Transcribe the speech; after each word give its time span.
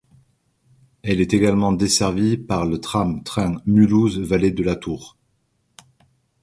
Elle 1.03 1.21
est 1.21 1.31
également 1.35 1.71
desservie 1.73 2.35
par 2.35 2.65
le 2.65 2.79
Tram-train 2.81 3.61
Mulhouse-Vallée 3.67 4.49
de 4.49 4.63
la 4.63 4.75
Thur. 4.75 5.15